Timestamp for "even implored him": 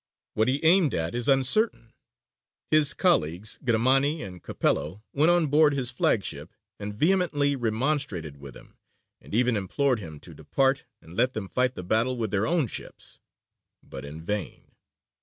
9.35-10.19